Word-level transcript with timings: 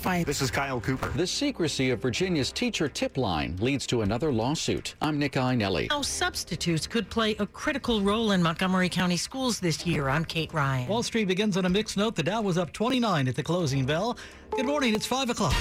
Fine. 0.00 0.24
This 0.24 0.40
is 0.40 0.50
Kyle 0.50 0.80
Cooper. 0.80 1.10
The 1.10 1.26
secrecy 1.26 1.90
of 1.90 2.00
Virginia's 2.00 2.50
teacher 2.52 2.88
tip 2.88 3.18
line 3.18 3.56
leads 3.60 3.86
to 3.88 4.00
another 4.00 4.32
lawsuit. 4.32 4.94
I'm 5.02 5.18
Nick 5.18 5.32
Iannelli. 5.32 5.90
How 5.90 6.00
substitutes 6.00 6.86
could 6.86 7.10
play 7.10 7.36
a 7.38 7.46
critical 7.46 8.00
role 8.00 8.32
in 8.32 8.42
Montgomery 8.42 8.88
County 8.88 9.18
schools 9.18 9.60
this 9.60 9.86
year. 9.86 10.08
I'm 10.08 10.24
Kate 10.24 10.52
Ryan. 10.54 10.88
Wall 10.88 11.02
Street 11.02 11.26
begins 11.26 11.58
on 11.58 11.66
a 11.66 11.68
mixed 11.68 11.98
note. 11.98 12.16
The 12.16 12.22
Dow 12.22 12.40
was 12.40 12.56
up 12.56 12.72
29 12.72 13.28
at 13.28 13.36
the 13.36 13.42
closing 13.42 13.84
bell. 13.84 14.16
Good 14.50 14.66
morning. 14.66 14.94
It's 14.94 15.06
5 15.06 15.30
o'clock. 15.30 15.54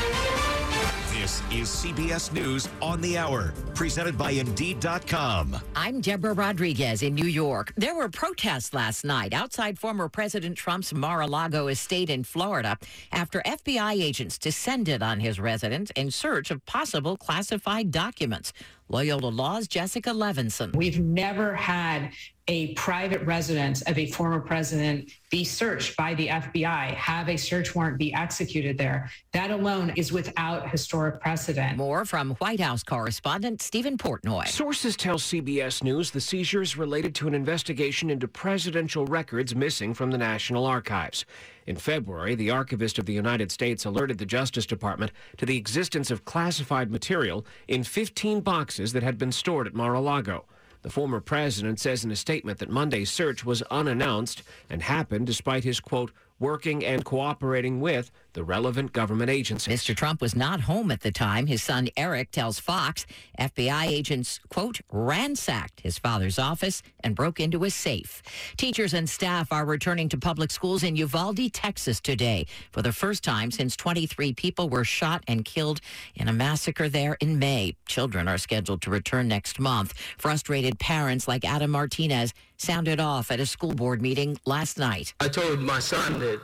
This 1.20 1.41
is 1.52 1.68
CBS 1.68 2.32
News 2.32 2.70
on 2.82 3.02
the 3.02 3.18
Hour, 3.18 3.54
presented 3.76 4.18
by 4.18 4.32
Indeed.com. 4.32 5.58
I'm 5.76 6.00
Deborah 6.00 6.32
Rodriguez 6.32 7.04
in 7.04 7.14
New 7.14 7.28
York. 7.28 7.73
There 7.76 7.94
were 7.94 8.08
protests 8.08 8.73
last 8.73 9.04
night 9.04 9.34
outside 9.34 9.78
former 9.78 10.08
President 10.08 10.55
Trump's 10.55 10.94
Mar 10.94 11.20
a 11.20 11.28
Lago 11.28 11.68
estate 11.68 12.09
in 12.09 12.23
Florida 12.23 12.78
after 13.12 13.42
FBI 13.45 14.02
agents 14.02 14.38
descended 14.38 15.04
on 15.04 15.20
his 15.20 15.42
residence 15.42 15.92
in 15.98 16.09
search 16.09 16.52
of 16.52 16.66
possible 16.66 17.18
classified 17.18 17.92
documents. 17.92 18.54
Loyola 18.88 19.28
Law's 19.28 19.67
Jessica 19.67 20.12
Levinson. 20.12 20.73
We've 20.73 21.02
never 21.02 21.54
had 21.54 22.12
a 22.49 22.73
private 22.73 23.21
residence 23.27 23.84
of 23.84 23.95
a 23.99 24.08
former 24.08 24.39
president 24.39 25.12
be 25.30 25.44
searched 25.44 25.95
by 25.95 26.16
the 26.16 26.27
FBI, 26.27 26.95
have 26.95 27.30
a 27.30 27.38
search 27.38 27.75
warrant 27.75 27.99
be 27.99 28.12
executed 28.12 28.75
there. 28.75 29.08
That 29.34 29.52
alone 29.52 29.91
is 29.95 30.12
without 30.12 30.67
historic 30.67 31.22
precedent. 31.22 31.78
More 31.78 32.06
from 32.06 32.31
White 32.38 32.59
House 32.59 32.81
correspondent 32.81 33.61
Stephen 33.61 34.00
Portnoy. 34.00 34.47
Sources 34.47 34.97
tell 34.97 35.17
CBS 35.17 35.83
News 35.83 36.09
the 36.09 36.19
seizure 36.19 36.64
is 36.64 36.75
related 36.75 37.14
to 37.16 37.28
an 37.28 37.36
investigation 37.36 38.09
into 38.09 38.28
presidential 38.28 39.06
records 39.06 39.56
missing 39.56 39.94
from 39.94 40.09
the 40.09 40.17
National 40.17 40.66
Archives. 40.66 41.25
In 41.67 41.75
February, 41.75 42.34
the 42.34 42.50
Archivist 42.50 42.97
of 42.97 43.06
the 43.06 43.13
United 43.13 43.52
States 43.52 43.86
alerted 43.86 44.17
the 44.17 44.25
Justice 44.25 44.66
Department 44.66 45.11
to 45.38 45.45
the 45.45 45.58
existence 45.58 46.09
of 46.09 46.25
classified 46.25 46.89
material 46.89 47.45
in 47.67 47.84
15 47.84 48.41
boxes 48.41 48.91
that 48.94 49.03
had 49.03 49.19
been 49.19 49.31
stored 49.31 49.67
at 49.67 49.75
Mar 49.75 49.94
a 49.94 50.02
Lago. 50.02 50.45
The 50.81 50.89
former 50.89 51.19
president 51.19 51.80
says 51.80 52.05
in 52.05 52.11
a 52.11 52.16
statement 52.16 52.59
that 52.59 52.69
Monday's 52.69 53.11
search 53.11 53.44
was 53.44 53.61
unannounced 53.63 54.44
and 54.69 54.81
happened 54.81 55.27
despite 55.27 55.63
his, 55.63 55.80
quote, 55.80 56.11
working 56.40 56.86
and 56.86 57.04
cooperating 57.06 57.80
with 57.82 58.12
the 58.34 58.44
relevant 58.44 58.94
government 58.94 59.30
agencies. 59.30 59.82
Mr. 59.82 59.95
Trump 59.95 60.22
was 60.22 60.36
not 60.36 60.62
home 60.62 60.92
at 60.92 61.02
the 61.02 61.12
time. 61.12 61.48
His 61.48 61.64
son 61.64 61.90
Eric 61.98 62.31
tells 62.31 62.59
Fox 62.59 63.06
FBI 63.40 63.88
agents, 63.88 64.40
quote, 64.50 64.80
ransacked 64.92 65.81
his 65.81 65.98
father's 66.00 66.40
office 66.40 66.81
and 67.04 67.16
broke 67.16 67.40
into 67.40 67.64
his 67.64 67.73
safe. 67.73 68.22
Teachers 68.58 68.94
and 68.94 69.09
staff 69.09 69.52
are 69.52 69.66
returning 69.66 70.09
to 70.09 70.18
public 70.18 70.52
schools 70.52 70.84
in 70.84 70.96
Uvalde, 70.96 71.52
Texas 71.52 72.00
today 72.00 72.46
for 72.72 72.81
the 72.81 72.94
first 72.94 73.24
time 73.24 73.52
since 73.52 73.76
23 73.76 74.34
people 74.34 74.70
were 74.70 74.84
shot 74.84 75.24
and 75.28 75.44
killed 75.44 75.81
in 76.16 76.28
a 76.28 76.34
massacre 76.34 76.88
there 76.88 77.18
in 77.20 77.40
May. 77.40 77.76
Children 77.88 78.28
are 78.28 78.38
scheduled 78.38 78.81
to 78.84 78.90
return 78.90 79.28
next 79.28 79.59
month. 79.59 79.94
Frustrated 80.18 80.80
parents 80.80 81.28
like 81.28 81.44
Adam 81.44 81.72
Martinez 81.72 82.34
sounded 82.60 83.00
off 83.00 83.32
at 83.32 83.40
a 83.40 83.46
school 83.46 83.74
board 83.74 84.02
meeting 84.02 84.38
last 84.46 84.78
night. 84.78 85.14
I 85.20 85.28
told 85.28 85.60
my 85.60 85.80
son 85.80 86.20
that 86.20 86.42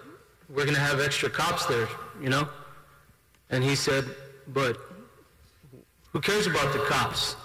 we're 0.50 0.64
going 0.64 0.76
to 0.76 0.82
have 0.82 1.00
extra 1.00 1.30
cops 1.30 1.66
there, 1.66 1.88
you 2.22 2.30
know? 2.30 2.48
And 3.50 3.64
he 3.64 3.76
said, 3.76 4.06
but 4.48 4.78
who 6.12 6.22
cares 6.22 6.48
about 6.48 6.74
the 6.74 6.80
cops? 6.80 7.36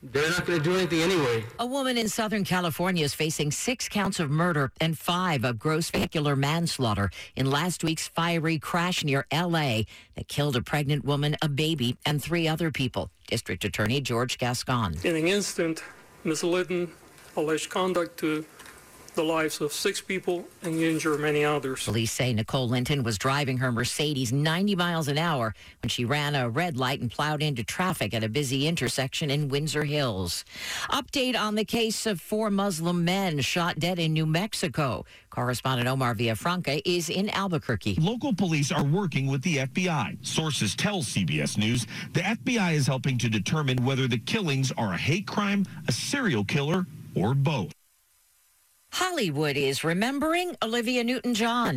They're 0.00 0.30
not 0.30 0.46
going 0.46 0.58
to 0.58 0.64
do 0.64 0.76
anything 0.76 1.00
anyway. 1.02 1.44
A 1.58 1.66
woman 1.66 1.98
in 1.98 2.08
Southern 2.08 2.44
California 2.44 3.04
is 3.04 3.14
facing 3.14 3.50
six 3.50 3.88
counts 3.88 4.20
of 4.20 4.30
murder 4.30 4.70
and 4.80 4.96
five 4.96 5.44
of 5.44 5.58
gross 5.58 5.90
vehicular 5.90 6.36
manslaughter 6.36 7.10
in 7.34 7.50
last 7.50 7.82
week's 7.82 8.06
fiery 8.06 8.60
crash 8.60 9.02
near 9.02 9.26
L.A. 9.32 9.86
that 10.14 10.28
killed 10.28 10.54
a 10.54 10.62
pregnant 10.62 11.04
woman, 11.04 11.36
a 11.42 11.48
baby, 11.48 11.96
and 12.06 12.22
three 12.22 12.46
other 12.46 12.70
people. 12.70 13.10
District 13.26 13.64
Attorney 13.64 14.00
George 14.00 14.38
Gascon. 14.38 14.96
In 15.02 15.16
an 15.16 15.26
instant, 15.26 15.82
Miss 16.22 16.44
Linton 16.44 16.92
alleged 17.38 17.70
conduct 17.70 18.18
to 18.18 18.44
the 19.18 19.24
lives 19.24 19.60
of 19.60 19.72
six 19.72 20.00
people 20.00 20.46
and 20.62 20.80
injure 20.80 21.18
many 21.18 21.44
others. 21.44 21.84
Police 21.84 22.12
say 22.12 22.32
Nicole 22.32 22.68
Linton 22.68 23.02
was 23.02 23.18
driving 23.18 23.58
her 23.58 23.72
Mercedes 23.72 24.32
90 24.32 24.76
miles 24.76 25.08
an 25.08 25.18
hour 25.18 25.56
when 25.82 25.88
she 25.88 26.04
ran 26.04 26.36
a 26.36 26.48
red 26.48 26.76
light 26.76 27.00
and 27.00 27.10
plowed 27.10 27.42
into 27.42 27.64
traffic 27.64 28.14
at 28.14 28.22
a 28.22 28.28
busy 28.28 28.68
intersection 28.68 29.28
in 29.28 29.48
Windsor 29.48 29.82
Hills. 29.82 30.44
Update 30.90 31.36
on 31.36 31.56
the 31.56 31.64
case 31.64 32.06
of 32.06 32.20
four 32.20 32.48
Muslim 32.48 33.04
men 33.04 33.40
shot 33.40 33.80
dead 33.80 33.98
in 33.98 34.12
New 34.12 34.24
Mexico. 34.24 35.04
Correspondent 35.30 35.88
Omar 35.88 36.14
Villafranca 36.14 36.80
is 36.84 37.10
in 37.10 37.28
Albuquerque. 37.30 37.96
Local 38.00 38.32
police 38.32 38.70
are 38.70 38.84
working 38.84 39.26
with 39.26 39.42
the 39.42 39.58
FBI. 39.58 40.24
Sources 40.24 40.76
tell 40.76 41.02
CBS 41.02 41.58
News 41.58 41.88
the 42.12 42.20
FBI 42.20 42.74
is 42.74 42.86
helping 42.86 43.18
to 43.18 43.28
determine 43.28 43.84
whether 43.84 44.06
the 44.06 44.18
killings 44.18 44.70
are 44.78 44.92
a 44.92 44.96
hate 44.96 45.26
crime, 45.26 45.64
a 45.88 45.92
serial 45.92 46.44
killer, 46.44 46.86
or 47.18 47.34
both. 47.34 47.72
Hollywood 48.92 49.56
is 49.56 49.84
remembering 49.84 50.56
Olivia 50.62 51.04
Newton 51.04 51.34
John. 51.34 51.76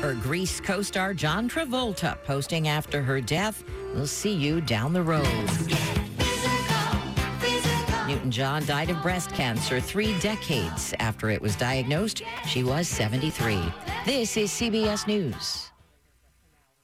Her 0.00 0.14
Grease 0.14 0.60
co 0.60 0.82
star 0.82 1.14
John 1.14 1.48
Travolta 1.48 2.16
posting 2.24 2.68
after 2.68 3.02
her 3.02 3.20
death, 3.20 3.62
We'll 3.94 4.06
see 4.06 4.32
you 4.32 4.60
down 4.60 4.92
the 4.92 5.02
road. 5.02 5.26
Newton 8.06 8.30
John 8.30 8.64
died 8.66 8.90
of 8.90 9.02
breast 9.02 9.30
cancer 9.32 9.80
three 9.80 10.18
decades 10.18 10.94
after 11.00 11.30
it 11.30 11.40
was 11.40 11.56
diagnosed. 11.56 12.22
She 12.46 12.62
was 12.62 12.88
73. 12.88 13.60
This 14.04 14.36
is 14.36 14.50
CBS 14.50 15.06
News. 15.06 15.69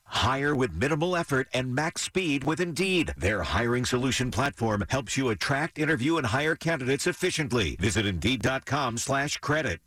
Hire 0.06 0.55
with 0.55 0.75
minimal 0.75 1.17
effort 1.17 1.49
and 1.53 1.75
max 1.75 2.03
speed 2.03 2.44
with 2.44 2.61
Indeed. 2.61 3.15
Their 3.17 3.43
hiring 3.43 3.84
solution 3.84 4.31
platform 4.31 4.84
helps 4.89 5.17
you 5.17 5.28
attract, 5.28 5.78
interview, 5.78 6.17
and 6.17 6.27
hire 6.27 6.56
candidates 6.56 7.06
efficiently. 7.06 7.77
Visit 7.81 8.06
Indeed.com 8.06 8.99
slash 8.99 9.39
credit. 9.39 9.81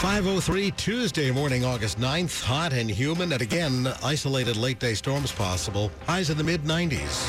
503 0.00 0.70
Tuesday 0.72 1.30
morning, 1.30 1.64
August 1.64 1.98
9th. 1.98 2.44
Hot 2.44 2.72
and 2.72 2.88
humid, 2.88 3.32
and 3.32 3.42
again, 3.42 3.88
isolated 4.02 4.56
late 4.56 4.78
day 4.78 4.94
storms 4.94 5.32
possible. 5.32 5.90
Highs 6.06 6.30
in 6.30 6.38
the 6.38 6.44
mid 6.44 6.62
90s. 6.62 7.28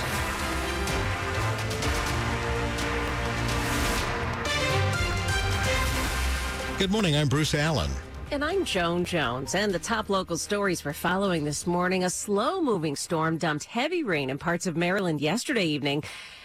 Good 6.78 6.92
morning. 6.92 7.16
I'm 7.18 7.28
Bruce 7.28 7.56
Allen. 7.56 7.92
And 8.32 8.46
I'm 8.46 8.64
Joan 8.64 9.06
Jones. 9.06 9.56
And 9.56 9.74
the 9.74 9.80
top 9.80 10.08
local 10.08 10.38
stories 10.38 10.86
we're 10.86 10.94
following 10.94 11.46
this 11.46 11.66
morning 11.66 12.04
a 12.04 12.12
slow 12.12 12.62
moving 12.62 12.96
storm 12.96 13.40
dumped 13.40 13.66
heavy 13.66 14.04
rain 14.04 14.30
in 14.30 14.38
parts 14.38 14.68
of 14.68 14.78
Maryland 14.78 15.20
yesterday 15.20 15.66
evening. 15.66 16.04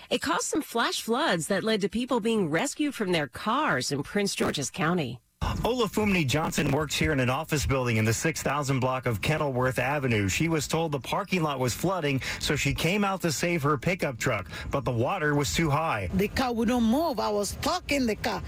It 0.09 0.23
caused 0.23 0.45
some 0.45 0.63
flash 0.63 1.03
floods 1.03 1.49
that 1.49 1.63
led 1.63 1.83
to 1.83 1.91
people 1.91 2.21
being 2.21 2.49
rescued 2.49 2.95
from 2.95 3.13
their 3.13 3.27
cars 3.27 3.93
in 3.93 4.03
Prince 4.03 4.35
George's 4.35 4.71
County. 4.71 5.21
Olafumni 5.65 6.27
Johnson 6.27 6.71
works 6.71 6.95
here 6.95 7.13
in 7.13 7.21
an 7.21 7.31
office 7.31 7.67
building 7.67 7.99
in 7.99 8.05
the 8.05 8.13
6000 8.13 8.81
block 8.81 9.07
of 9.07 9.21
Kenilworth 9.21 9.79
Avenue. 9.79 10.29
She 10.29 10.49
was 10.49 10.67
told 10.67 10.93
the 10.93 11.01
parking 11.01 11.43
lot 11.43 11.59
was 11.59 11.75
flooding, 11.75 12.21
so 12.39 12.57
she 12.57 12.73
came 12.73 13.05
out 13.05 13.21
to 13.23 13.33
save 13.33 13.63
her 13.63 13.77
pickup 13.77 14.19
truck, 14.19 14.49
but 14.71 14.85
the 14.85 14.91
water 14.91 15.35
was 15.35 15.55
too 15.55 15.71
high. 15.71 16.09
The 16.15 16.29
car 16.29 16.53
wouldn't 16.53 16.83
move. 16.83 17.21
I 17.21 17.31
was 17.31 17.51
stuck 17.51 17.93
in 17.93 18.07
the 18.07 18.17
car. 18.17 18.43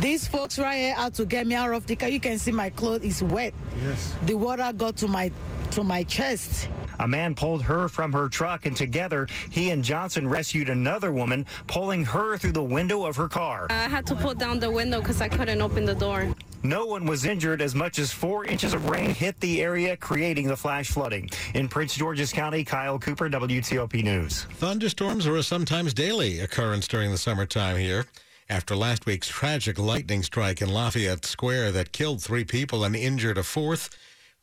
These 0.00 0.28
folks 0.28 0.58
right 0.58 0.76
here 0.76 0.94
had 0.94 1.14
to 1.14 1.24
get 1.24 1.46
me 1.46 1.54
out 1.54 1.72
of 1.72 1.86
the 1.86 1.96
car. 1.96 2.08
You 2.08 2.20
can 2.20 2.38
see 2.38 2.52
my 2.52 2.70
clothes 2.70 3.02
is 3.02 3.22
wet. 3.22 3.52
Yes. 3.82 4.14
The 4.24 4.34
water 4.34 4.72
got 4.72 4.96
to 4.98 5.08
my 5.08 5.32
to 5.72 5.82
my 5.82 6.04
chest. 6.04 6.68
A 6.98 7.06
man 7.06 7.34
pulled 7.34 7.62
her 7.62 7.88
from 7.88 8.12
her 8.12 8.28
truck, 8.28 8.66
and 8.66 8.74
together 8.74 9.28
he 9.50 9.70
and 9.70 9.84
Johnson 9.84 10.26
rescued 10.28 10.68
another 10.68 11.12
woman, 11.12 11.44
pulling 11.66 12.04
her 12.04 12.38
through 12.38 12.52
the 12.52 12.62
window 12.62 13.04
of 13.04 13.16
her 13.16 13.28
car. 13.28 13.66
I 13.68 13.88
had 13.88 14.06
to 14.06 14.14
pull 14.14 14.34
down 14.34 14.58
the 14.60 14.70
window 14.70 15.00
because 15.00 15.20
I 15.20 15.28
couldn't 15.28 15.60
open 15.60 15.84
the 15.84 15.94
door. 15.94 16.34
No 16.66 16.84
one 16.84 17.06
was 17.06 17.24
injured 17.24 17.62
as 17.62 17.76
much 17.76 18.00
as 18.00 18.10
four 18.10 18.44
inches 18.44 18.74
of 18.74 18.90
rain 18.90 19.10
hit 19.10 19.38
the 19.38 19.62
area, 19.62 19.96
creating 19.96 20.48
the 20.48 20.56
flash 20.56 20.88
flooding. 20.88 21.30
In 21.54 21.68
Prince 21.68 21.94
George's 21.94 22.32
County, 22.32 22.64
Kyle 22.64 22.98
Cooper, 22.98 23.30
WTOP 23.30 24.02
News. 24.02 24.46
Thunderstorms 24.54 25.28
are 25.28 25.36
a 25.36 25.44
sometimes 25.44 25.94
daily 25.94 26.40
occurrence 26.40 26.88
during 26.88 27.12
the 27.12 27.18
summertime 27.18 27.76
here. 27.76 28.06
After 28.48 28.74
last 28.74 29.06
week's 29.06 29.28
tragic 29.28 29.78
lightning 29.78 30.24
strike 30.24 30.60
in 30.60 30.68
Lafayette 30.68 31.24
Square 31.24 31.70
that 31.72 31.92
killed 31.92 32.20
three 32.20 32.44
people 32.44 32.82
and 32.82 32.96
injured 32.96 33.38
a 33.38 33.44
fourth, 33.44 33.88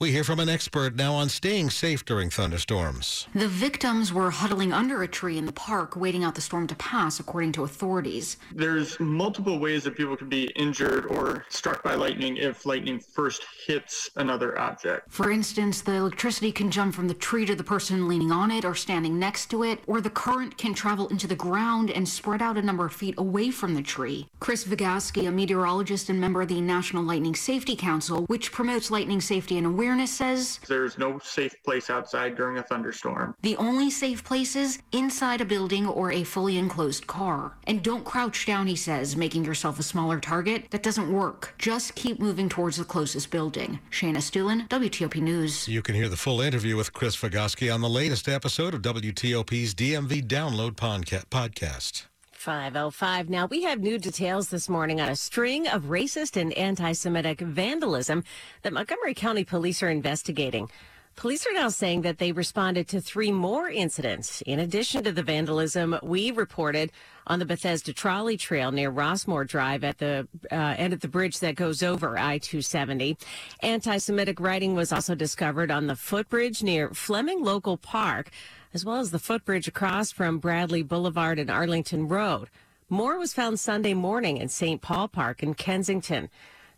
We 0.03 0.11
hear 0.11 0.25
from 0.25 0.41
an 0.41 0.50
expert 0.50 0.97
now 0.97 1.13
on 1.13 1.29
staying 1.29 1.69
safe 1.69 2.03
during 2.03 2.29
thunderstorms. 2.29 3.29
The 3.33 3.47
victims 3.47 4.11
were 4.11 4.31
huddling 4.31 4.73
under 4.73 5.01
a 5.01 5.07
tree 5.07 5.38
in 5.38 5.45
the 5.45 5.53
park 5.53 5.95
waiting 5.95 6.25
out 6.25 6.35
the 6.35 6.41
storm 6.41 6.67
to 6.67 6.75
pass, 6.75 7.21
according 7.21 7.53
to 7.53 7.63
authorities. 7.63 8.35
There's 8.53 9.00
multiple 9.00 9.59
ways 9.59 9.85
that 9.85 9.95
people 9.95 10.17
could 10.17 10.27
be 10.27 10.51
injured 10.57 11.05
or 11.05 11.45
struck 11.47 11.83
by 11.83 11.95
lightning 11.95 12.35
if 12.35 12.65
lightning 12.65 13.00
first 13.00 13.45
hits 13.65 14.09
another 14.17 14.59
object. 14.59 15.09
For 15.09 15.31
instance, 15.31 15.79
the 15.79 15.94
electricity 15.94 16.51
can 16.51 16.69
jump 16.69 16.94
from 16.94 17.07
the 17.07 17.13
tree 17.13 17.45
to 17.45 17.55
the 17.55 17.63
person 17.63 18.09
leaning 18.09 18.33
on 18.33 18.51
it 18.51 18.65
or 18.65 18.75
standing 18.75 19.17
next 19.17 19.45
to 19.51 19.63
it, 19.63 19.79
or 19.88 20.01
the 20.01 20.09
current 20.09 20.57
can 20.57 20.73
travel 20.73 21.07
into 21.07 21.27
the 21.27 21.35
ground 21.38 21.89
and 21.89 22.09
spread 22.09 22.41
out 22.41 22.57
a 22.57 22.61
number 22.61 22.85
of 22.85 22.91
feet 22.91 23.15
away 23.17 23.51
from 23.51 23.73
the 23.73 23.81
tree. 23.81 24.27
Chris 24.41 24.65
Vagasky, 24.65 25.29
a 25.29 25.31
meteorologist 25.31 26.09
and 26.09 26.19
member 26.19 26.41
of 26.41 26.50
the 26.50 26.59
National 26.59 27.03
Lightning 27.03 27.35
Safety 27.35 27.77
Council, 27.77 28.25
which 28.25 28.51
promotes 28.51 28.91
lightning 28.91 29.21
safety 29.21 29.57
and 29.57 29.65
awareness, 29.65 29.92
says 30.07 30.59
There's 30.67 30.97
no 30.97 31.19
safe 31.19 31.55
place 31.63 31.89
outside 31.89 32.35
during 32.35 32.57
a 32.57 32.63
thunderstorm. 32.63 33.35
the 33.41 33.55
only 33.57 33.89
safe 33.89 34.23
places 34.23 34.79
inside 34.91 35.41
a 35.41 35.45
building 35.45 35.87
or 35.87 36.11
a 36.11 36.23
fully 36.23 36.57
enclosed 36.57 37.07
car. 37.07 37.53
And 37.65 37.83
don't 37.83 38.03
crouch 38.05 38.45
down, 38.45 38.67
he 38.67 38.75
says, 38.75 39.15
making 39.15 39.45
yourself 39.45 39.79
a 39.79 39.83
smaller 39.83 40.19
target. 40.19 40.69
That 40.71 40.83
doesn't 40.83 41.11
work. 41.11 41.53
Just 41.57 41.95
keep 41.95 42.19
moving 42.19 42.49
towards 42.49 42.77
the 42.77 42.83
closest 42.83 43.31
building. 43.31 43.79
Shayna 43.91 44.17
Stulin, 44.17 44.67
WTOP 44.69 45.21
News. 45.21 45.67
You 45.67 45.81
can 45.81 45.95
hear 45.95 46.09
the 46.09 46.17
full 46.17 46.41
interview 46.41 46.75
with 46.75 46.93
Chris 46.93 47.15
Vagasky 47.15 47.73
on 47.73 47.81
the 47.81 47.89
latest 47.89 48.27
episode 48.27 48.73
of 48.73 48.81
WTOP's 48.81 49.73
DMV 49.73 50.27
Download 50.27 50.73
podcast. 50.73 52.12
505. 52.43 53.29
Now, 53.29 53.45
we 53.45 53.63
have 53.63 53.79
new 53.79 53.97
details 53.97 54.49
this 54.49 54.67
morning 54.67 54.99
on 54.99 55.07
a 55.07 55.15
string 55.15 55.65
of 55.65 55.83
racist 55.83 56.39
and 56.39 56.51
anti 56.53 56.91
Semitic 56.91 57.39
vandalism 57.39 58.25
that 58.63 58.73
Montgomery 58.73 59.13
County 59.13 59.45
police 59.45 59.81
are 59.81 59.89
investigating. 59.89 60.69
Police 61.15 61.45
are 61.45 61.53
now 61.53 61.69
saying 61.69 62.01
that 62.01 62.17
they 62.17 62.33
responded 62.33 62.87
to 62.89 62.99
three 62.99 63.31
more 63.31 63.69
incidents. 63.69 64.41
In 64.41 64.59
addition 64.59 65.03
to 65.03 65.11
the 65.13 65.23
vandalism 65.23 65.95
we 66.03 66.31
reported 66.31 66.91
on 67.27 67.39
the 67.39 67.45
Bethesda 67.45 67.93
Trolley 67.93 68.35
Trail 68.35 68.73
near 68.73 68.91
Rossmore 68.91 69.47
Drive 69.47 69.85
at 69.85 69.99
the 69.99 70.27
uh, 70.51 70.55
end 70.77 70.91
of 70.91 70.99
the 70.99 71.07
bridge 71.07 71.39
that 71.39 71.55
goes 71.55 71.81
over 71.81 72.17
I 72.17 72.39
270. 72.39 73.15
Anti 73.61 73.97
Semitic 73.99 74.41
writing 74.41 74.75
was 74.75 74.91
also 74.91 75.15
discovered 75.15 75.71
on 75.71 75.87
the 75.87 75.95
footbridge 75.95 76.61
near 76.61 76.89
Fleming 76.89 77.41
Local 77.41 77.77
Park, 77.77 78.31
as 78.73 78.83
well 78.83 78.97
as 78.97 79.11
the 79.11 79.19
footbridge 79.19 79.67
across 79.67 80.11
from 80.11 80.39
Bradley 80.39 80.81
Boulevard 80.81 81.39
and 81.39 81.49
Arlington 81.49 82.07
Road. 82.07 82.49
More 82.89 83.17
was 83.17 83.33
found 83.33 83.59
Sunday 83.59 83.93
morning 83.93 84.37
in 84.37 84.49
St. 84.49 84.81
Paul 84.81 85.07
Park 85.07 85.43
in 85.43 85.53
Kensington. 85.53 86.29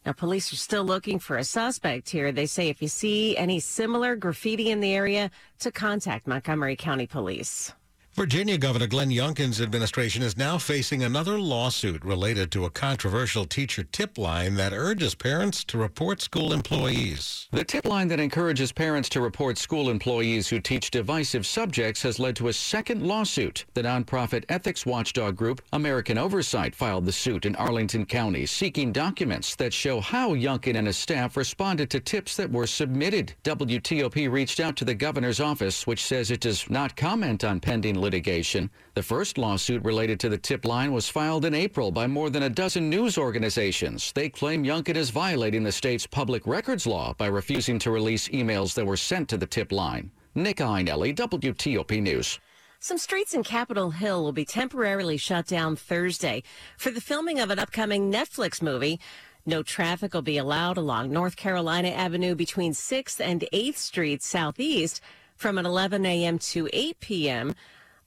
Now, 0.06 0.12
police 0.12 0.53
are 0.53 0.57
still 0.57 0.83
looking 0.83 1.18
for 1.18 1.38
a 1.38 1.44
suspect 1.44 2.09
here. 2.09 2.31
They 2.31 2.45
say 2.45 2.69
if 2.69 2.81
you 2.81 2.88
see 2.88 3.36
any 3.38 3.59
similar 3.59 4.15
graffiti 4.15 4.69
in 4.69 4.80
the 4.80 4.94
area, 4.94 5.31
to 5.59 5.71
contact 5.71 6.27
Montgomery 6.27 6.75
County 6.75 7.07
Police. 7.07 7.74
Virginia 8.15 8.57
Governor 8.57 8.88
Glenn 8.88 9.09
Youngkin's 9.09 9.59
administration 9.59 10.23
is 10.23 10.38
now 10.38 10.57
facing 10.57 11.03
another 11.03 11.38
lawsuit 11.38 12.06
related 12.06 12.50
to 12.53 12.63
a 12.63 12.69
controversial 12.69 13.44
teacher 13.44 13.83
tip 13.83 14.17
line 14.17 14.56
that 14.56 14.71
urges 14.71 15.13
parents 15.13 15.65
to 15.65 15.77
report 15.77 16.21
school 16.21 16.53
employees. 16.53 17.50
The 17.51 17.65
tip 17.65 17.85
line 17.85 18.07
that 18.07 18.21
encourages 18.21 18.71
parents 18.71 19.09
to 19.09 19.19
report 19.19 19.57
school 19.57 19.89
employees 19.89 20.47
who 20.47 20.62
teach 20.62 20.91
divisive 20.91 21.45
subjects 21.45 22.01
has 22.03 22.17
led 22.17 22.38
to 22.38 22.47
a 22.47 22.53
second 22.53 23.06
lawsuit. 23.06 23.65
The 23.73 23.83
nonprofit 23.83 24.45
ethics 24.47 24.85
watchdog 24.85 25.35
group 25.35 25.62
American 25.73 26.17
Oversight 26.17 26.73
filed 26.73 27.06
the 27.06 27.12
suit 27.12 27.45
in 27.45 27.57
Arlington 27.57 28.06
County, 28.06 28.45
seeking 28.45 28.94
documents 28.94 29.57
that 29.57 29.73
show 29.73 30.00
how 30.00 30.33
Youngkin 30.33 30.77
and 30.77 30.88
his 30.88 30.95
staff 30.95 31.35
responded 31.35 31.89
to 31.89 32.00
tips 32.00 32.38
that 32.38 32.50
were 32.50 32.65
submitted. 32.65 33.33
WTOP 33.44 34.31
reached 34.31 34.62
out 34.62 34.77
to 34.77 34.85
the 34.85 34.95
governor's 34.95 35.41
office, 35.41 35.85
which 35.85 36.06
says 36.06 36.31
it 36.31 36.39
does 36.39 36.69
not 36.69 36.95
comment 36.95 37.44
on 37.44 37.59
pending 37.59 38.05
litigation. 38.06 38.69
The 38.94 39.04
first 39.04 39.38
lawsuit 39.38 39.84
related 39.84 40.19
to 40.22 40.30
the 40.30 40.38
tip 40.38 40.63
line 40.63 40.94
was 40.94 41.10
filed 41.10 41.44
in 41.44 41.54
April 41.54 41.92
by 41.92 42.07
more 42.07 42.30
than 42.30 42.44
a 42.44 42.50
dozen 42.50 42.90
news 42.90 43.18
organizations. 43.18 44.12
They 44.13 44.30
claim 44.30 44.63
Youngkin 44.63 44.96
is 44.96 45.10
violating 45.10 45.63
the 45.63 45.72
state's 45.72 46.07
public 46.07 46.46
records 46.46 46.86
law 46.86 47.13
by 47.18 47.28
refusing 47.28 47.80
to 47.80 47.92
release 47.92 48.30
emails 48.30 48.74
that 48.75 48.86
were 48.86 48.98
sent 48.98 49.28
to 49.30 49.38
the 49.38 49.48
tip 49.48 49.72
line. 49.72 50.12
Nick 50.36 50.57
Iannelli, 50.57 51.16
WTOP 51.16 52.02
News. 52.02 52.40
Some 52.80 52.98
streets 53.00 53.34
in 53.34 53.44
Capitol 53.44 53.92
Hill 53.92 54.24
will 54.24 54.31
be 54.31 54.46
temporarily 54.46 55.18
shut 55.18 55.48
down 55.48 55.75
Thursday 55.75 56.44
for 56.78 56.92
the 56.92 57.01
filming 57.01 57.40
of 57.40 57.50
an 57.50 57.58
upcoming 57.58 58.12
Netflix 58.12 58.62
movie. 58.62 59.00
No 59.48 59.63
traffic 59.63 60.13
will 60.13 60.22
be 60.22 60.38
allowed 60.38 60.78
along 60.78 61.12
North 61.12 61.36
Carolina 61.36 61.90
Avenue 61.90 62.36
between 62.36 62.74
6th 62.74 63.19
and 63.19 63.46
8th 63.54 63.78
Streets 63.78 64.28
Southeast 64.28 65.01
from 65.36 65.58
an 65.58 65.66
11 65.66 66.06
a.m. 66.06 66.40
to 66.40 66.69
8 66.74 67.00
p.m. 67.00 67.56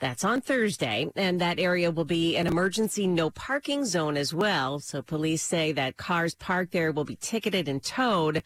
That's 0.00 0.23
on 0.23 0.41
Thursday, 0.41 1.11
and 1.17 1.41
that 1.41 1.59
area 1.59 1.91
will 1.91 2.05
be 2.05 2.37
an 2.37 2.47
emergency 2.47 3.09
no 3.09 3.31
parking 3.31 3.85
zone 3.85 4.17
as 4.17 4.33
well. 4.33 4.79
So 4.79 5.03
police 5.03 5.43
say 5.43 5.73
that 5.73 5.97
cars 5.97 6.37
parked 6.37 6.71
there 6.71 6.93
will 6.93 7.05
be 7.05 7.17
ticketed 7.17 7.69
and 7.69 7.83
towed. 7.83 8.45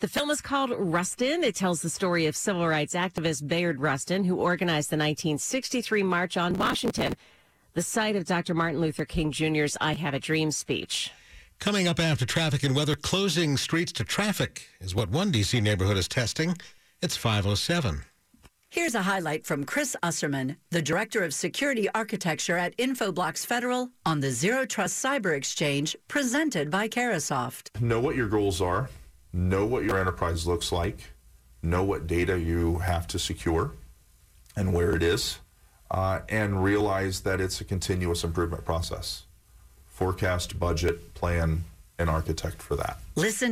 The 0.00 0.08
film 0.08 0.30
is 0.30 0.40
called 0.40 0.72
Rustin. 0.76 1.44
It 1.44 1.54
tells 1.54 1.82
the 1.82 1.88
story 1.88 2.26
of 2.26 2.34
civil 2.34 2.66
rights 2.66 2.94
activist 2.94 3.46
Bayard 3.46 3.80
Rustin, 3.80 4.24
who 4.24 4.40
organized 4.40 4.90
the 4.90 4.96
1963 4.96 6.02
March 6.02 6.36
on 6.36 6.54
Washington, 6.54 7.14
the 7.74 7.82
site 7.82 8.16
of 8.16 8.26
Dr. 8.26 8.52
Martin 8.52 8.80
Luther 8.80 9.04
King 9.04 9.30
Jr.'s 9.30 9.76
I 9.80 9.94
Have 9.94 10.14
a 10.14 10.18
Dream 10.18 10.50
speech. 10.50 11.12
Coming 11.60 11.86
up 11.86 12.00
after 12.00 12.26
traffic 12.26 12.64
and 12.64 12.74
weather, 12.74 12.96
closing 12.96 13.56
streets 13.56 13.92
to 13.92 14.04
traffic 14.04 14.68
is 14.80 14.96
what 14.96 15.10
one 15.10 15.30
D.C. 15.30 15.60
neighborhood 15.60 15.96
is 15.96 16.08
testing. 16.08 16.56
It's 17.00 17.16
507. 17.16 18.02
Here's 18.74 18.94
a 18.94 19.02
highlight 19.02 19.44
from 19.44 19.64
Chris 19.64 19.94
Usserman, 20.02 20.56
the 20.70 20.80
Director 20.80 21.22
of 21.22 21.34
Security 21.34 21.90
Architecture 21.90 22.56
at 22.56 22.74
Infoblox 22.78 23.44
Federal, 23.44 23.90
on 24.06 24.20
the 24.20 24.30
Zero 24.30 24.64
Trust 24.64 25.04
Cyber 25.04 25.36
Exchange 25.36 25.94
presented 26.08 26.70
by 26.70 26.88
Carahsoft. 26.88 27.78
Know 27.82 28.00
what 28.00 28.16
your 28.16 28.28
goals 28.28 28.62
are, 28.62 28.88
know 29.30 29.66
what 29.66 29.84
your 29.84 29.98
enterprise 29.98 30.46
looks 30.46 30.72
like, 30.72 31.12
know 31.62 31.84
what 31.84 32.06
data 32.06 32.40
you 32.40 32.78
have 32.78 33.06
to 33.08 33.18
secure 33.18 33.72
and 34.56 34.72
where 34.72 34.96
it 34.96 35.02
is, 35.02 35.40
uh, 35.90 36.20
and 36.30 36.64
realize 36.64 37.20
that 37.20 37.42
it's 37.42 37.60
a 37.60 37.64
continuous 37.64 38.24
improvement 38.24 38.64
process. 38.64 39.24
Forecast, 39.86 40.58
budget, 40.58 41.12
plan, 41.12 41.64
and 41.98 42.08
architect 42.08 42.62
for 42.62 42.76
that. 42.76 42.96
Listen 43.16 43.48
to 43.48 43.50